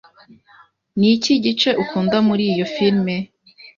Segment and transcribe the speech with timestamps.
[0.99, 3.15] Niki gice ukunda muri iyo firime?